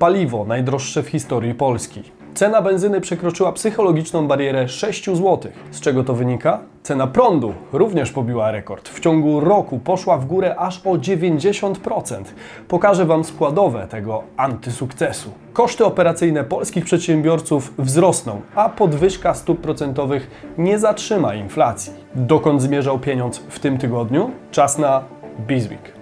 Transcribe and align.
Paliwo 0.00 0.44
najdroższe 0.44 1.02
w 1.02 1.08
historii 1.08 1.54
Polski. 1.54 2.02
Cena 2.34 2.62
benzyny 2.62 3.00
przekroczyła 3.00 3.52
psychologiczną 3.52 4.28
barierę 4.28 4.68
6 4.68 5.04
zł. 5.06 5.38
Z 5.70 5.80
czego 5.80 6.04
to 6.04 6.14
wynika? 6.14 6.60
Cena 6.82 7.06
prądu 7.06 7.54
również 7.72 8.12
pobiła 8.12 8.50
rekord. 8.50 8.88
W 8.88 9.00
ciągu 9.00 9.40
roku 9.40 9.78
poszła 9.78 10.18
w 10.18 10.26
górę 10.26 10.56
aż 10.58 10.86
o 10.86 10.90
90%. 10.90 12.24
Pokażę 12.68 13.04
Wam 13.04 13.24
składowe 13.24 13.86
tego 13.90 14.22
antysukcesu. 14.36 15.30
Koszty 15.52 15.84
operacyjne 15.84 16.44
polskich 16.44 16.84
przedsiębiorców 16.84 17.74
wzrosną, 17.78 18.40
a 18.54 18.68
podwyżka 18.68 19.34
stóp 19.34 19.60
procentowych 19.60 20.30
nie 20.58 20.78
zatrzyma 20.78 21.34
inflacji. 21.34 21.92
Dokąd 22.14 22.62
zmierzał 22.62 22.98
pieniądz 22.98 23.38
w 23.38 23.58
tym 23.58 23.78
tygodniu? 23.78 24.30
Czas 24.50 24.78
na 24.78 25.02
Bizweek. 25.46 25.95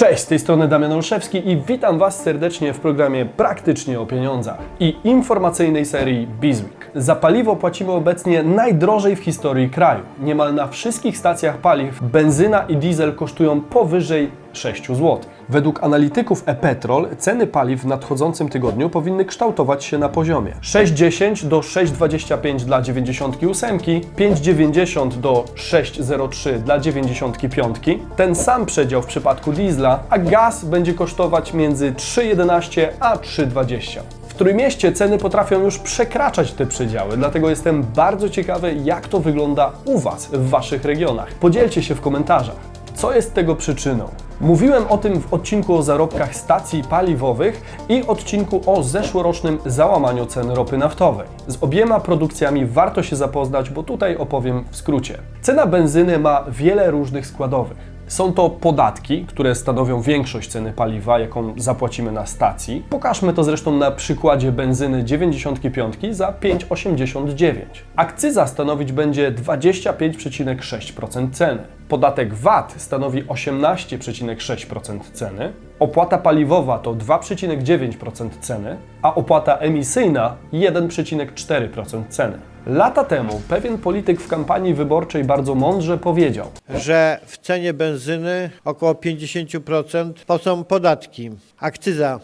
Cześć, 0.00 0.22
z 0.22 0.26
tej 0.26 0.38
strony 0.38 0.68
Damian 0.68 0.92
Olszewski 0.92 1.48
i 1.48 1.56
witam 1.56 1.98
Was 1.98 2.22
serdecznie 2.22 2.72
w 2.72 2.80
programie 2.80 3.26
Praktycznie 3.26 4.00
o 4.00 4.06
Pieniądzach 4.06 4.58
i 4.80 4.96
informacyjnej 5.04 5.86
serii 5.86 6.26
Bizweek. 6.26 6.90
Za 6.94 7.16
paliwo 7.16 7.56
płacimy 7.56 7.92
obecnie 7.92 8.42
najdrożej 8.42 9.16
w 9.16 9.18
historii 9.18 9.70
kraju. 9.70 10.02
Niemal 10.20 10.54
na 10.54 10.66
wszystkich 10.66 11.18
stacjach 11.18 11.58
paliw 11.58 12.02
benzyna 12.02 12.62
i 12.62 12.76
diesel 12.76 13.14
kosztują 13.14 13.60
powyżej 13.60 14.30
6 14.52 14.86
zł. 14.86 15.18
Według 15.50 15.84
analityków 15.84 16.42
e-Petrol 16.46 17.08
ceny 17.18 17.46
paliw 17.46 17.80
w 17.80 17.86
nadchodzącym 17.86 18.48
tygodniu 18.48 18.90
powinny 18.90 19.24
kształtować 19.24 19.84
się 19.84 19.98
na 19.98 20.08
poziomie 20.08 20.52
6,10 20.62 21.44
do 21.44 21.60
6,25 21.60 22.60
dla 22.60 22.82
98, 22.82 23.78
5,90 23.78 25.08
do 25.08 25.44
6,03 25.56 26.58
dla 26.58 26.78
95. 26.78 27.76
Ten 28.16 28.34
sam 28.34 28.66
przedział 28.66 29.02
w 29.02 29.06
przypadku 29.06 29.52
diesla, 29.52 30.02
a 30.10 30.18
gaz 30.18 30.64
będzie 30.64 30.94
kosztować 30.94 31.54
między 31.54 31.92
3,11 31.92 32.86
a 33.00 33.16
3,20. 33.16 34.00
W 34.28 34.34
Trójmieście 34.34 34.92
ceny 34.92 35.18
potrafią 35.18 35.60
już 35.60 35.78
przekraczać 35.78 36.52
te 36.52 36.66
przedziały, 36.66 37.16
dlatego 37.16 37.50
jestem 37.50 37.82
bardzo 37.82 38.28
ciekawy, 38.28 38.74
jak 38.84 39.08
to 39.08 39.20
wygląda 39.20 39.72
u 39.84 39.98
Was 39.98 40.26
w 40.26 40.48
Waszych 40.48 40.84
regionach. 40.84 41.34
Podzielcie 41.34 41.82
się 41.82 41.94
w 41.94 42.00
komentarzach. 42.00 42.79
Co 43.00 43.14
jest 43.14 43.34
tego 43.34 43.56
przyczyną? 43.56 44.08
Mówiłem 44.40 44.86
o 44.88 44.98
tym 44.98 45.20
w 45.20 45.34
odcinku 45.34 45.76
o 45.76 45.82
zarobkach 45.82 46.36
stacji 46.36 46.82
paliwowych 46.82 47.62
i 47.88 48.02
odcinku 48.06 48.62
o 48.66 48.82
zeszłorocznym 48.82 49.58
załamaniu 49.66 50.26
cen 50.26 50.50
ropy 50.50 50.78
naftowej. 50.78 51.26
Z 51.46 51.62
obiema 51.62 52.00
produkcjami 52.00 52.66
warto 52.66 53.02
się 53.02 53.16
zapoznać, 53.16 53.70
bo 53.70 53.82
tutaj 53.82 54.16
opowiem 54.16 54.64
w 54.70 54.76
skrócie. 54.76 55.18
Cena 55.40 55.66
benzyny 55.66 56.18
ma 56.18 56.44
wiele 56.48 56.90
różnych 56.90 57.26
składowych. 57.26 57.78
Są 58.06 58.32
to 58.32 58.50
podatki, 58.50 59.26
które 59.26 59.54
stanowią 59.54 60.00
większość 60.00 60.50
ceny 60.50 60.72
paliwa, 60.72 61.18
jaką 61.18 61.54
zapłacimy 61.56 62.12
na 62.12 62.26
stacji. 62.26 62.84
Pokażmy 62.90 63.32
to 63.32 63.44
zresztą 63.44 63.76
na 63.76 63.90
przykładzie 63.90 64.52
benzyny 64.52 65.04
95 65.04 65.96
za 66.10 66.32
5,89. 66.42 67.52
Akcyza 67.96 68.46
stanowić 68.46 68.92
będzie 68.92 69.32
25,6% 69.32 71.30
ceny. 71.30 71.79
Podatek 71.90 72.34
VAT 72.34 72.74
stanowi 72.76 73.24
18,6% 73.24 75.00
ceny. 75.12 75.52
Opłata 75.78 76.18
paliwowa 76.18 76.78
to 76.78 76.94
2,9% 76.94 78.28
ceny, 78.40 78.76
a 79.02 79.14
opłata 79.14 79.56
emisyjna 79.56 80.36
1,4% 80.52 82.02
ceny. 82.08 82.38
Lata 82.66 83.04
temu 83.04 83.40
pewien 83.48 83.78
polityk 83.78 84.20
w 84.20 84.28
kampanii 84.28 84.74
wyborczej 84.74 85.24
bardzo 85.24 85.54
mądrze 85.54 85.98
powiedział: 85.98 86.46
że 86.68 87.20
w 87.26 87.38
cenie 87.38 87.72
benzyny 87.74 88.50
około 88.64 88.92
50% 88.92 90.12
to 90.26 90.38
są 90.38 90.64
podatki, 90.64 91.30
akcyza 91.60 92.20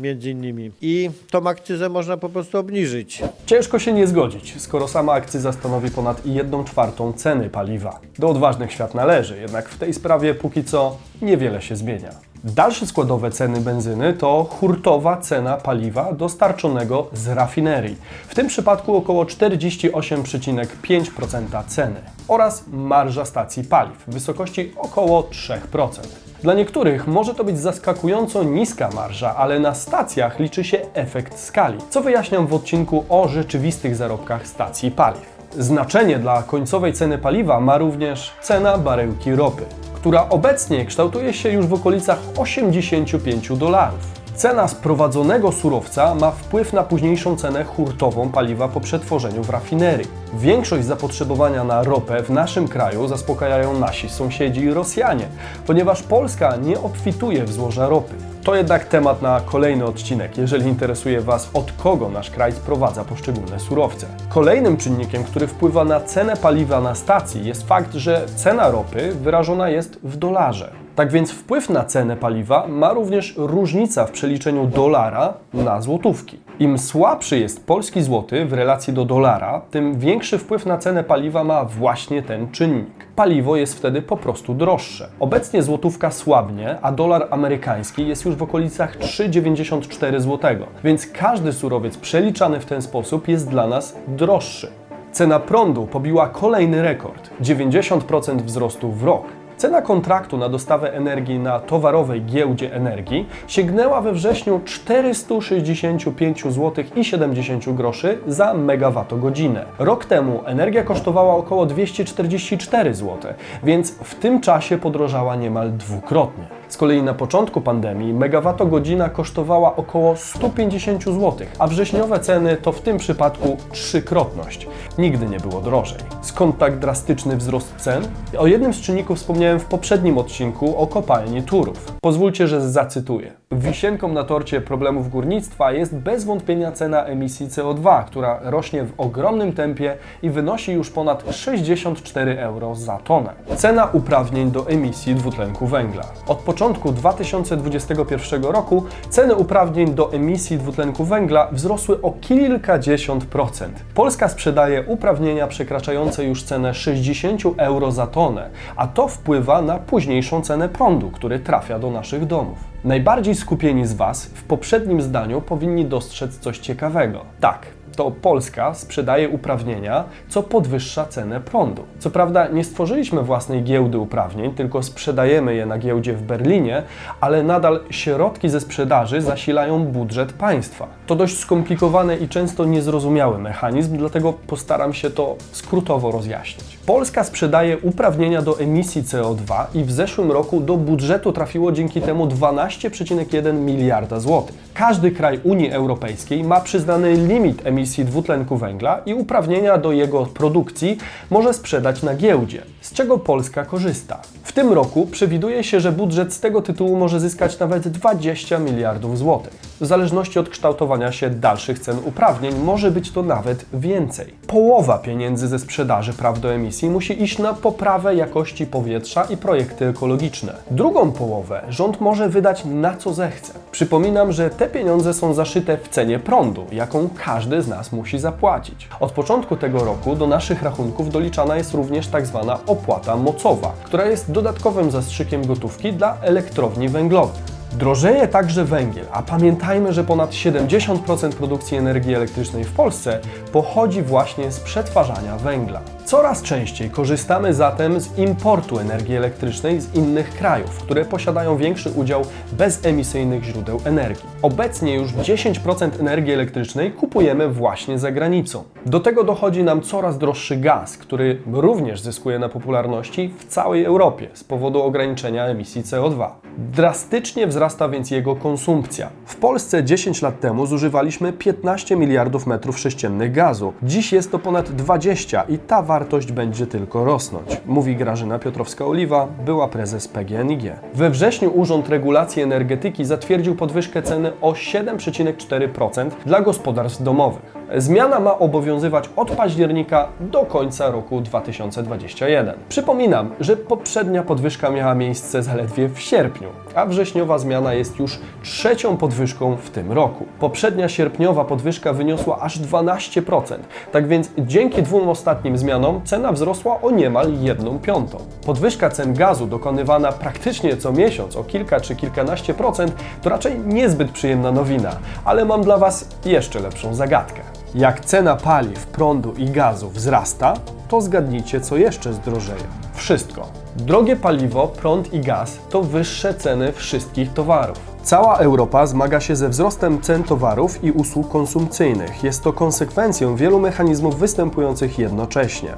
między 0.00 0.30
innymi. 0.30 0.70
I 0.80 1.10
tą 1.30 1.46
akcyzę 1.46 1.88
można 1.88 2.16
po 2.16 2.28
prostu 2.28 2.58
obniżyć. 2.58 3.22
Ciężko 3.46 3.78
się 3.78 3.92
nie 3.92 4.06
zgodzić, 4.06 4.62
skoro 4.62 4.88
sama 4.88 5.12
akcyza 5.12 5.52
stanowi 5.52 5.90
ponad 5.90 6.26
1 6.26 6.64
czwartą 6.64 7.12
ceny 7.12 7.50
paliwa. 7.50 8.00
Do 8.18 8.28
odważnych 8.28 8.72
świat 8.72 8.94
należy, 8.94 9.40
jednak 9.40 9.68
w 9.68 9.78
tej 9.78 9.94
sprawie 9.94 10.34
póki 10.34 10.64
co 10.64 10.96
niewiele 11.22 11.62
się 11.62 11.76
zmienia. 11.76 12.10
Dalsze 12.44 12.86
składowe 12.86 13.30
ceny 13.30 13.60
benzyny 13.60 14.12
to 14.12 14.46
hurtowa 14.50 15.16
cena 15.16 15.56
paliwa 15.56 16.12
dostarczonego 16.12 17.06
z 17.12 17.28
rafinerii, 17.28 17.96
w 18.28 18.34
tym 18.34 18.46
przypadku 18.46 18.96
około 18.96 19.24
48,5% 19.24 21.64
ceny, 21.66 22.00
oraz 22.28 22.64
marża 22.72 23.24
stacji 23.24 23.64
paliw 23.64 24.04
w 24.06 24.12
wysokości 24.12 24.72
około 24.76 25.22
3%. 25.22 26.29
Dla 26.42 26.54
niektórych 26.54 27.06
może 27.06 27.34
to 27.34 27.44
być 27.44 27.58
zaskakująco 27.58 28.42
niska 28.42 28.90
marża, 28.94 29.36
ale 29.36 29.58
na 29.58 29.74
stacjach 29.74 30.38
liczy 30.38 30.64
się 30.64 30.78
efekt 30.94 31.38
skali, 31.38 31.78
co 31.90 32.00
wyjaśniam 32.02 32.46
w 32.46 32.54
odcinku 32.54 33.04
o 33.08 33.28
rzeczywistych 33.28 33.96
zarobkach 33.96 34.46
stacji 34.46 34.90
paliw. 34.90 35.38
Znaczenie 35.58 36.18
dla 36.18 36.42
końcowej 36.42 36.92
ceny 36.92 37.18
paliwa 37.18 37.60
ma 37.60 37.78
również 37.78 38.32
cena 38.42 38.78
baryłki 38.78 39.34
ropy, 39.34 39.64
która 39.94 40.28
obecnie 40.28 40.84
kształtuje 40.86 41.32
się 41.32 41.48
już 41.48 41.66
w 41.66 41.74
okolicach 41.74 42.18
85 42.36 43.48
dolarów. 43.58 44.19
Cena 44.40 44.68
sprowadzonego 44.68 45.52
surowca 45.52 46.14
ma 46.14 46.30
wpływ 46.30 46.72
na 46.72 46.82
późniejszą 46.82 47.36
cenę 47.36 47.64
hurtową 47.64 48.28
paliwa 48.28 48.68
po 48.68 48.80
przetworzeniu 48.80 49.42
w 49.42 49.50
rafinerii. 49.50 50.08
Większość 50.34 50.84
zapotrzebowania 50.84 51.64
na 51.64 51.82
ropę 51.82 52.22
w 52.22 52.30
naszym 52.30 52.68
kraju 52.68 53.08
zaspokajają 53.08 53.78
nasi 53.78 54.08
sąsiedzi 54.08 54.60
i 54.60 54.74
Rosjanie, 54.74 55.26
ponieważ 55.66 56.02
Polska 56.02 56.56
nie 56.56 56.80
obfituje 56.80 57.44
w 57.44 57.52
złoża 57.52 57.88
ropy. 57.88 58.14
To 58.44 58.54
jednak 58.54 58.84
temat 58.84 59.22
na 59.22 59.40
kolejny 59.40 59.84
odcinek, 59.84 60.38
jeżeli 60.38 60.68
interesuje 60.68 61.20
Was, 61.20 61.50
od 61.54 61.72
kogo 61.72 62.08
nasz 62.08 62.30
kraj 62.30 62.52
sprowadza 62.52 63.04
poszczególne 63.04 63.60
surowce. 63.60 64.06
Kolejnym 64.28 64.76
czynnikiem, 64.76 65.24
który 65.24 65.46
wpływa 65.46 65.84
na 65.84 66.00
cenę 66.00 66.36
paliwa 66.36 66.80
na 66.80 66.94
stacji, 66.94 67.46
jest 67.46 67.68
fakt, 67.68 67.94
że 67.94 68.26
cena 68.36 68.70
ropy 68.70 69.14
wyrażona 69.14 69.68
jest 69.68 69.98
w 70.02 70.16
dolarze. 70.16 70.79
Tak 70.96 71.12
więc 71.12 71.30
wpływ 71.30 71.70
na 71.70 71.84
cenę 71.84 72.16
paliwa 72.16 72.66
ma 72.66 72.92
również 72.92 73.34
różnica 73.36 74.06
w 74.06 74.10
przeliczeniu 74.10 74.66
dolara 74.66 75.34
na 75.54 75.80
złotówki. 75.80 76.38
Im 76.58 76.78
słabszy 76.78 77.38
jest 77.38 77.66
polski 77.66 78.02
złoty 78.02 78.44
w 78.44 78.52
relacji 78.52 78.92
do 78.92 79.04
dolara, 79.04 79.60
tym 79.70 79.98
większy 79.98 80.38
wpływ 80.38 80.66
na 80.66 80.78
cenę 80.78 81.04
paliwa 81.04 81.44
ma 81.44 81.64
właśnie 81.64 82.22
ten 82.22 82.50
czynnik. 82.50 83.06
Paliwo 83.16 83.56
jest 83.56 83.74
wtedy 83.74 84.02
po 84.02 84.16
prostu 84.16 84.54
droższe. 84.54 85.08
Obecnie 85.20 85.62
złotówka 85.62 86.10
słabnie, 86.10 86.76
a 86.82 86.92
dolar 86.92 87.26
amerykański 87.30 88.08
jest 88.08 88.24
już 88.24 88.34
w 88.34 88.42
okolicach 88.42 88.98
3,94 88.98 90.20
zł, 90.20 90.56
więc 90.84 91.06
każdy 91.06 91.52
surowiec 91.52 91.96
przeliczany 91.96 92.60
w 92.60 92.66
ten 92.66 92.82
sposób 92.82 93.28
jest 93.28 93.48
dla 93.48 93.66
nas 93.66 93.96
droższy. 94.08 94.70
Cena 95.12 95.40
prądu 95.40 95.86
pobiła 95.86 96.28
kolejny 96.28 96.82
rekord 96.82 97.30
90% 97.42 98.42
wzrostu 98.42 98.92
w 98.92 99.04
rok. 99.04 99.22
Cena 99.60 99.82
kontraktu 99.82 100.38
na 100.38 100.48
dostawę 100.48 100.94
energii 100.94 101.38
na 101.38 101.60
towarowej 101.60 102.24
giełdzie 102.24 102.74
energii 102.74 103.28
sięgnęła 103.46 104.00
we 104.00 104.12
wrześniu 104.12 104.60
465 104.64 106.42
zł 106.42 106.84
i 106.96 107.04
70 107.04 107.70
groszy 107.74 108.18
za 108.26 108.54
megawattogodzinę. 108.54 109.64
Rok 109.78 110.04
temu 110.04 110.42
energia 110.44 110.82
kosztowała 110.82 111.34
około 111.34 111.66
244 111.66 112.94
zł, 112.94 113.32
więc 113.62 113.90
w 113.92 114.14
tym 114.14 114.40
czasie 114.40 114.78
podrożała 114.78 115.36
niemal 115.36 115.72
dwukrotnie. 115.72 116.59
Z 116.70 116.76
kolei 116.76 117.02
na 117.02 117.14
początku 117.14 117.60
pandemii 117.60 118.14
megawattogodzina 118.14 119.08
kosztowała 119.08 119.76
około 119.76 120.16
150 120.16 121.04
zł, 121.04 121.32
a 121.58 121.66
wrześniowe 121.66 122.20
ceny 122.20 122.56
to 122.56 122.72
w 122.72 122.80
tym 122.80 122.98
przypadku 122.98 123.56
trzykrotność. 123.72 124.66
Nigdy 124.98 125.26
nie 125.26 125.40
było 125.40 125.60
drożej. 125.60 125.98
Skąd 126.22 126.58
tak 126.58 126.78
drastyczny 126.78 127.36
wzrost 127.36 127.74
cen? 127.76 128.02
O 128.38 128.46
jednym 128.46 128.74
z 128.74 128.80
czynników 128.80 129.18
wspomniałem 129.18 129.60
w 129.60 129.64
poprzednim 129.64 130.18
odcinku 130.18 130.76
o 130.76 130.86
kopalni 130.86 131.42
Turów. 131.42 131.92
Pozwólcie, 132.00 132.48
że 132.48 132.70
zacytuję. 132.70 133.32
Wisienką 133.52 134.08
na 134.08 134.24
torcie 134.24 134.60
problemów 134.60 135.10
górnictwa 135.10 135.72
jest 135.72 135.96
bez 135.96 136.24
wątpienia 136.24 136.72
cena 136.72 137.04
emisji 137.04 137.46
CO2, 137.46 138.04
która 138.04 138.40
rośnie 138.42 138.84
w 138.84 139.00
ogromnym 139.00 139.52
tempie 139.52 139.96
i 140.22 140.30
wynosi 140.30 140.72
już 140.72 140.90
ponad 140.90 141.24
64 141.30 142.38
euro 142.38 142.74
za 142.74 142.98
tonę. 142.98 143.30
Cena 143.56 143.88
uprawnień 143.92 144.50
do 144.50 144.68
emisji 144.68 145.14
dwutlenku 145.14 145.66
węgla. 145.66 146.02
Od 146.26 146.38
początku 146.60 146.92
2021 146.92 148.44
roku 148.44 148.84
ceny 149.10 149.34
uprawnień 149.34 149.94
do 149.94 150.12
emisji 150.12 150.58
dwutlenku 150.58 151.04
węgla 151.04 151.48
wzrosły 151.52 152.02
o 152.02 152.12
kilkadziesiąt 152.20 153.24
procent. 153.24 153.84
Polska 153.94 154.28
sprzedaje 154.28 154.82
uprawnienia 154.82 155.46
przekraczające 155.46 156.24
już 156.24 156.42
cenę 156.42 156.74
60 156.74 157.42
euro 157.56 157.92
za 157.92 158.06
tonę, 158.06 158.50
a 158.76 158.86
to 158.86 159.08
wpływa 159.08 159.62
na 159.62 159.78
późniejszą 159.78 160.42
cenę 160.42 160.68
prądu, 160.68 161.10
który 161.10 161.38
trafia 161.38 161.78
do 161.78 161.90
naszych 161.90 162.26
domów. 162.26 162.58
Najbardziej 162.84 163.34
skupieni 163.34 163.86
z 163.86 163.94
Was 163.94 164.24
w 164.26 164.44
poprzednim 164.44 165.02
zdaniu 165.02 165.40
powinni 165.40 165.84
dostrzec 165.84 166.38
coś 166.38 166.58
ciekawego. 166.58 167.24
Tak, 167.40 167.66
to 168.00 168.10
Polska 168.10 168.74
sprzedaje 168.74 169.28
uprawnienia, 169.28 170.04
co 170.28 170.42
podwyższa 170.42 171.06
cenę 171.06 171.40
prądu. 171.40 171.82
Co 171.98 172.10
prawda 172.10 172.48
nie 172.48 172.64
stworzyliśmy 172.64 173.22
własnej 173.22 173.62
giełdy 173.62 173.98
uprawnień, 173.98 174.54
tylko 174.54 174.82
sprzedajemy 174.82 175.54
je 175.54 175.66
na 175.66 175.78
giełdzie 175.78 176.14
w 176.14 176.22
Berlinie, 176.22 176.82
ale 177.20 177.42
nadal 177.42 177.80
środki 177.90 178.48
ze 178.48 178.60
sprzedaży 178.60 179.20
zasilają 179.20 179.84
budżet 179.84 180.32
państwa. 180.32 180.86
To 181.06 181.16
dość 181.16 181.38
skomplikowany 181.38 182.16
i 182.16 182.28
często 182.28 182.64
niezrozumiały 182.64 183.38
mechanizm, 183.38 183.96
dlatego 183.96 184.32
postaram 184.32 184.94
się 184.94 185.10
to 185.10 185.36
skrótowo 185.52 186.10
rozjaśnić. 186.10 186.78
Polska 186.86 187.24
sprzedaje 187.24 187.78
uprawnienia 187.78 188.42
do 188.42 188.60
emisji 188.60 189.02
CO2 189.02 189.64
i 189.74 189.84
w 189.84 189.92
zeszłym 189.92 190.32
roku 190.32 190.60
do 190.60 190.76
budżetu 190.76 191.32
trafiło 191.32 191.72
dzięki 191.72 192.00
temu 192.00 192.26
12,1 192.26 193.54
miliarda 193.54 194.20
złotych. 194.20 194.56
Każdy 194.74 195.10
kraj 195.10 195.40
Unii 195.44 195.70
Europejskiej 195.70 196.44
ma 196.44 196.60
przyznany 196.60 197.12
limit 197.12 197.66
emisji 197.66 197.89
dwutlenku 197.98 198.56
węgla 198.56 199.00
i 199.06 199.14
uprawnienia 199.14 199.78
do 199.78 199.92
jego 199.92 200.26
produkcji 200.26 200.98
może 201.30 201.54
sprzedać 201.54 202.02
na 202.02 202.14
giełdzie, 202.14 202.62
z 202.80 202.92
czego 202.92 203.18
Polska 203.18 203.64
korzysta. 203.64 204.20
W 204.42 204.52
tym 204.52 204.72
roku 204.72 205.06
przewiduje 205.06 205.64
się, 205.64 205.80
że 205.80 205.92
budżet 205.92 206.32
z 206.32 206.40
tego 206.40 206.62
tytułu 206.62 206.96
może 206.96 207.20
zyskać 207.20 207.58
nawet 207.58 207.88
20 207.88 208.58
miliardów 208.58 209.18
złotych. 209.18 209.69
W 209.80 209.86
zależności 209.86 210.38
od 210.38 210.48
kształtowania 210.48 211.12
się 211.12 211.30
dalszych 211.30 211.78
cen 211.78 211.96
uprawnień 212.04 212.54
może 212.54 212.90
być 212.90 213.10
to 213.10 213.22
nawet 213.22 213.64
więcej. 213.72 214.34
Połowa 214.46 214.98
pieniędzy 214.98 215.48
ze 215.48 215.58
sprzedaży 215.58 216.12
praw 216.12 216.40
do 216.40 216.52
emisji 216.52 216.90
musi 216.90 217.22
iść 217.22 217.38
na 217.38 217.54
poprawę 217.54 218.14
jakości 218.14 218.66
powietrza 218.66 219.24
i 219.24 219.36
projekty 219.36 219.86
ekologiczne. 219.86 220.54
Drugą 220.70 221.12
połowę 221.12 221.62
rząd 221.68 222.00
może 222.00 222.28
wydać 222.28 222.64
na 222.64 222.96
co 222.96 223.14
zechce. 223.14 223.52
Przypominam, 223.72 224.32
że 224.32 224.50
te 224.50 224.66
pieniądze 224.66 225.14
są 225.14 225.34
zaszyte 225.34 225.78
w 225.78 225.88
cenie 225.88 226.18
prądu, 226.18 226.66
jaką 226.72 227.08
każdy 227.24 227.62
z 227.62 227.68
nas 227.68 227.92
musi 227.92 228.18
zapłacić. 228.18 228.88
Od 229.00 229.12
początku 229.12 229.56
tego 229.56 229.84
roku 229.84 230.16
do 230.16 230.26
naszych 230.26 230.62
rachunków 230.62 231.10
doliczana 231.10 231.56
jest 231.56 231.74
również 231.74 232.08
tak 232.08 232.26
zwana 232.26 232.58
opłata 232.66 233.16
mocowa, 233.16 233.72
która 233.84 234.06
jest 234.06 234.32
dodatkowym 234.32 234.90
zastrzykiem 234.90 235.46
gotówki 235.46 235.92
dla 235.92 236.16
elektrowni 236.22 236.88
węglowych. 236.88 237.49
Drożeje 237.72 238.28
także 238.28 238.64
węgiel, 238.64 239.06
a 239.12 239.22
pamiętajmy, 239.22 239.92
że 239.92 240.04
ponad 240.04 240.30
70% 240.30 241.32
produkcji 241.32 241.76
energii 241.76 242.14
elektrycznej 242.14 242.64
w 242.64 242.72
Polsce 242.72 243.20
pochodzi 243.52 244.02
właśnie 244.02 244.52
z 244.52 244.60
przetwarzania 244.60 245.36
węgla. 245.36 245.80
Coraz 246.10 246.42
częściej 246.42 246.90
korzystamy 246.90 247.54
zatem 247.54 248.00
z 248.00 248.18
importu 248.18 248.78
energii 248.78 249.16
elektrycznej 249.16 249.80
z 249.80 249.94
innych 249.94 250.30
krajów, 250.30 250.78
które 250.78 251.04
posiadają 251.04 251.56
większy 251.56 251.90
udział 251.90 252.22
bezemisyjnych 252.52 253.44
źródeł 253.44 253.80
energii. 253.84 254.28
Obecnie 254.42 254.94
już 254.94 255.12
10% 255.12 255.90
energii 256.00 256.32
elektrycznej 256.32 256.92
kupujemy 256.92 257.48
właśnie 257.48 257.98
za 257.98 258.12
granicą. 258.12 258.64
Do 258.86 259.00
tego 259.00 259.24
dochodzi 259.24 259.64
nam 259.64 259.80
coraz 259.80 260.18
droższy 260.18 260.56
gaz, 260.56 260.96
który 260.96 261.42
również 261.52 262.00
zyskuje 262.00 262.38
na 262.38 262.48
popularności 262.48 263.34
w 263.38 263.44
całej 263.44 263.84
Europie 263.84 264.28
z 264.32 264.44
powodu 264.44 264.82
ograniczenia 264.82 265.46
emisji 265.46 265.82
CO2. 265.82 266.28
Drastycznie 266.58 267.46
wzrasta 267.46 267.88
więc 267.88 268.10
jego 268.10 268.36
konsumpcja. 268.36 269.10
W 269.26 269.36
Polsce 269.36 269.84
10 269.84 270.22
lat 270.22 270.40
temu 270.40 270.66
zużywaliśmy 270.66 271.32
15 271.32 271.96
miliardów 271.96 272.46
metrów 272.46 272.78
sześciennych 272.78 273.32
gazu. 273.32 273.72
Dziś 273.82 274.12
jest 274.12 274.32
to 274.32 274.38
ponad 274.38 274.70
20 274.70 275.42
i 275.42 275.58
ta 275.58 275.82
wartość 275.82 275.99
będzie 276.32 276.66
tylko 276.66 277.04
rosnąć, 277.04 277.60
mówi 277.66 277.96
Grażyna 277.96 278.38
Piotrowska-Oliwa, 278.38 279.26
była 279.44 279.68
prezes 279.68 280.08
PGNiG. 280.08 280.62
We 280.94 281.10
wrześniu 281.10 281.50
Urząd 281.54 281.88
Regulacji 281.88 282.42
Energetyki 282.42 283.04
zatwierdził 283.04 283.54
podwyżkę 283.54 284.02
ceny 284.02 284.32
o 284.40 284.52
7,4% 284.52 286.10
dla 286.26 286.40
gospodarstw 286.40 287.02
domowych. 287.02 287.59
Zmiana 287.76 288.20
ma 288.20 288.38
obowiązywać 288.38 289.10
od 289.16 289.30
października 289.30 290.08
do 290.20 290.42
końca 290.42 290.90
roku 290.90 291.20
2021. 291.20 292.54
Przypominam, 292.68 293.30
że 293.40 293.56
poprzednia 293.56 294.22
podwyżka 294.22 294.70
miała 294.70 294.94
miejsce 294.94 295.42
zaledwie 295.42 295.88
w 295.88 296.00
sierpniu, 296.00 296.48
a 296.74 296.86
wrześniowa 296.86 297.38
zmiana 297.38 297.74
jest 297.74 297.98
już 297.98 298.18
trzecią 298.42 298.96
podwyżką 298.96 299.56
w 299.56 299.70
tym 299.70 299.92
roku. 299.92 300.24
Poprzednia 300.40 300.88
sierpniowa 300.88 301.44
podwyżka 301.44 301.92
wyniosła 301.92 302.38
aż 302.40 302.60
12%, 302.60 303.58
tak 303.92 304.08
więc 304.08 304.30
dzięki 304.38 304.82
dwóm 304.82 305.08
ostatnim 305.08 305.58
zmianom 305.58 306.00
cena 306.04 306.32
wzrosła 306.32 306.80
o 306.80 306.90
niemal 306.90 307.32
1 307.40 307.78
piątą. 307.78 308.18
Podwyżka 308.46 308.90
cen 308.90 309.14
gazu 309.14 309.46
dokonywana 309.46 310.12
praktycznie 310.12 310.76
co 310.76 310.92
miesiąc 310.92 311.36
o 311.36 311.44
kilka 311.44 311.80
czy 311.80 311.96
kilkanaście 311.96 312.54
procent 312.54 312.94
to 313.22 313.30
raczej 313.30 313.58
niezbyt 313.58 314.10
przyjemna 314.10 314.52
nowina, 314.52 314.90
ale 315.24 315.44
mam 315.44 315.62
dla 315.62 315.76
Was 315.76 316.08
jeszcze 316.24 316.60
lepszą 316.60 316.94
zagadkę. 316.94 317.59
Jak 317.74 318.04
cena 318.04 318.36
paliw, 318.36 318.86
prądu 318.86 319.32
i 319.32 319.46
gazu 319.46 319.90
wzrasta, 319.90 320.54
to 320.88 321.00
zgadnijcie, 321.00 321.60
co 321.60 321.76
jeszcze 321.76 322.12
zdrożeje. 322.12 322.64
Wszystko. 322.94 323.46
Drogie 323.76 324.16
paliwo, 324.16 324.68
prąd 324.68 325.14
i 325.14 325.20
gaz 325.20 325.58
to 325.70 325.82
wyższe 325.82 326.34
ceny 326.34 326.72
wszystkich 326.72 327.32
towarów. 327.32 327.78
Cała 328.02 328.36
Europa 328.36 328.86
zmaga 328.86 329.20
się 329.20 329.36
ze 329.36 329.48
wzrostem 329.48 330.00
cen 330.00 330.22
towarów 330.22 330.84
i 330.84 330.92
usług 330.92 331.28
konsumpcyjnych. 331.28 332.24
Jest 332.24 332.42
to 332.44 332.52
konsekwencją 332.52 333.36
wielu 333.36 333.60
mechanizmów 333.60 334.18
występujących 334.18 334.98
jednocześnie, 334.98 335.74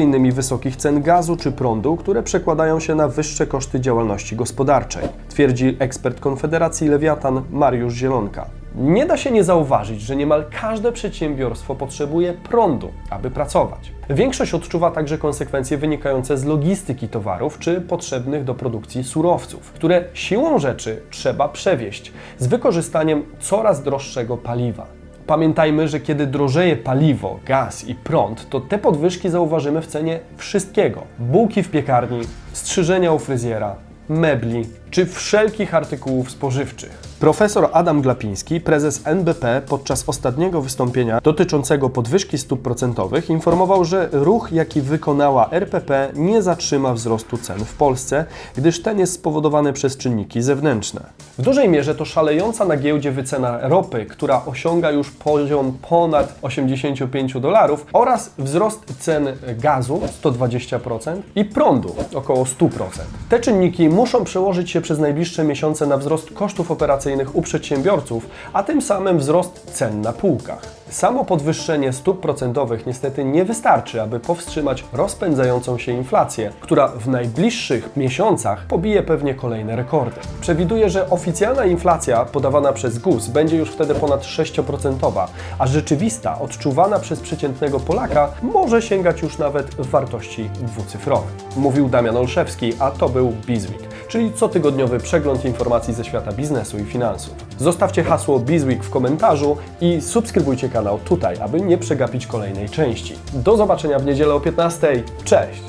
innymi 0.00 0.32
wysokich 0.32 0.76
cen 0.76 1.02
gazu 1.02 1.36
czy 1.36 1.52
prądu, 1.52 1.96
które 1.96 2.22
przekładają 2.22 2.80
się 2.80 2.94
na 2.94 3.08
wyższe 3.08 3.46
koszty 3.46 3.80
działalności 3.80 4.36
gospodarczej, 4.36 5.08
twierdzi 5.28 5.76
ekspert 5.78 6.20
Konfederacji 6.20 6.88
Lewiatan 6.88 7.42
Mariusz 7.50 7.94
Zielonka. 7.94 8.46
Nie 8.76 9.06
da 9.06 9.16
się 9.16 9.30
nie 9.30 9.44
zauważyć, 9.44 10.00
że 10.00 10.16
niemal 10.16 10.44
każde 10.60 10.92
przedsiębiorstwo 10.92 11.74
potrzebuje 11.74 12.32
prądu, 12.32 12.92
aby 13.10 13.30
pracować. 13.30 13.92
Większość 14.10 14.54
odczuwa 14.54 14.90
także 14.90 15.18
konsekwencje 15.18 15.78
wynikające 15.78 16.38
z 16.38 16.44
logistyki 16.44 17.08
towarów 17.08 17.58
czy 17.58 17.80
potrzebnych 17.80 18.44
do 18.44 18.54
produkcji 18.54 19.04
surowców, 19.04 19.72
które 19.72 20.04
siłą 20.14 20.58
rzeczy 20.58 21.02
trzeba 21.10 21.48
przewieźć 21.48 22.12
z 22.38 22.46
wykorzystaniem 22.46 23.24
coraz 23.40 23.82
droższego 23.82 24.36
paliwa. 24.36 24.86
Pamiętajmy, 25.26 25.88
że 25.88 26.00
kiedy 26.00 26.26
drożeje 26.26 26.76
paliwo, 26.76 27.38
gaz 27.46 27.88
i 27.88 27.94
prąd, 27.94 28.48
to 28.48 28.60
te 28.60 28.78
podwyżki 28.78 29.28
zauważymy 29.28 29.82
w 29.82 29.86
cenie 29.86 30.20
wszystkiego. 30.36 31.02
Bułki 31.18 31.62
w 31.62 31.70
piekarni, 31.70 32.20
strzyżenia 32.52 33.12
u 33.12 33.18
fryzjera, 33.18 33.76
mebli 34.08 34.64
czy 34.90 35.06
wszelkich 35.06 35.74
artykułów 35.74 36.30
spożywczych. 36.30 37.05
Profesor 37.20 37.68
Adam 37.72 38.02
Glapiński, 38.02 38.60
prezes 38.60 39.00
NBP, 39.04 39.62
podczas 39.68 40.08
ostatniego 40.08 40.62
wystąpienia 40.62 41.20
dotyczącego 41.20 41.90
podwyżki 41.90 42.38
stóp 42.38 42.62
procentowych 42.62 43.30
informował, 43.30 43.84
że 43.84 44.08
ruch, 44.12 44.52
jaki 44.52 44.80
wykonała 44.80 45.50
RPP, 45.50 46.10
nie 46.14 46.42
zatrzyma 46.42 46.94
wzrostu 46.94 47.38
cen 47.38 47.58
w 47.58 47.74
Polsce, 47.74 48.24
gdyż 48.56 48.82
ten 48.82 48.98
jest 48.98 49.12
spowodowany 49.12 49.72
przez 49.72 49.96
czynniki 49.96 50.42
zewnętrzne. 50.42 51.00
W 51.38 51.42
dużej 51.42 51.68
mierze 51.68 51.94
to 51.94 52.04
szalejąca 52.04 52.64
na 52.64 52.76
giełdzie 52.76 53.12
wycena 53.12 53.68
ropy, 53.68 54.06
która 54.06 54.42
osiąga 54.46 54.90
już 54.90 55.10
poziom 55.10 55.78
ponad 55.88 56.38
85 56.42 57.40
dolarów 57.40 57.86
oraz 57.92 58.30
wzrost 58.38 58.94
cen 58.98 59.28
gazu 59.58 60.00
120% 60.22 61.20
i 61.36 61.44
prądu 61.44 61.94
około 62.14 62.44
100%. 62.44 62.68
Te 63.28 63.40
czynniki 63.40 63.88
muszą 63.88 64.24
przełożyć 64.24 64.70
się 64.70 64.80
przez 64.80 64.98
najbliższe 64.98 65.44
miesiące 65.44 65.86
na 65.86 65.96
wzrost 65.96 66.30
kosztów 66.30 66.70
operacyjnych 66.70 67.05
u 67.32 67.42
przedsiębiorców, 67.42 68.26
a 68.52 68.62
tym 68.62 68.82
samym 68.82 69.18
wzrost 69.18 69.70
cen 69.72 70.00
na 70.00 70.12
półkach. 70.12 70.62
Samo 70.90 71.24
podwyższenie 71.24 71.92
stóp 71.92 72.20
procentowych 72.20 72.86
niestety 72.86 73.24
nie 73.24 73.44
wystarczy, 73.44 74.02
aby 74.02 74.20
powstrzymać 74.20 74.84
rozpędzającą 74.92 75.78
się 75.78 75.92
inflację, 75.92 76.52
która 76.60 76.88
w 76.88 77.08
najbliższych 77.08 77.96
miesiącach 77.96 78.66
pobije 78.66 79.02
pewnie 79.02 79.34
kolejne 79.34 79.76
rekordy. 79.76 80.20
Przewiduje, 80.40 80.90
że 80.90 81.10
oficjalna 81.10 81.64
inflacja 81.64 82.24
podawana 82.24 82.72
przez 82.72 82.98
GUS 82.98 83.28
będzie 83.28 83.56
już 83.56 83.70
wtedy 83.70 83.94
ponad 83.94 84.22
6%, 84.22 85.26
a 85.58 85.66
rzeczywista, 85.66 86.38
odczuwana 86.38 86.98
przez 86.98 87.20
przeciętnego 87.20 87.80
Polaka, 87.80 88.32
może 88.42 88.82
sięgać 88.82 89.22
już 89.22 89.38
nawet 89.38 89.74
wartości 89.74 90.50
dwucyfrowej. 90.54 91.34
Mówił 91.56 91.88
Damian 91.88 92.16
Olszewski, 92.16 92.72
a 92.78 92.90
to 92.90 93.08
był 93.08 93.32
Bizweek, 93.46 93.82
czyli 94.08 94.32
cotygodniowy 94.32 94.98
przegląd 94.98 95.44
informacji 95.44 95.94
ze 95.94 96.04
świata 96.04 96.32
biznesu 96.32 96.78
i 96.78 96.84
finansów. 96.84 97.45
Zostawcie 97.58 98.04
hasło 98.04 98.38
Bizweek 98.38 98.84
w 98.84 98.90
komentarzu 98.90 99.56
i 99.80 100.00
subskrybujcie 100.00 100.68
kanał 100.68 100.98
tutaj, 100.98 101.36
aby 101.40 101.60
nie 101.60 101.78
przegapić 101.78 102.26
kolejnej 102.26 102.68
części. 102.68 103.14
Do 103.32 103.56
zobaczenia 103.56 103.98
w 103.98 104.06
niedzielę 104.06 104.34
o 104.34 104.40
15. 104.40 105.02
Cześć! 105.24 105.62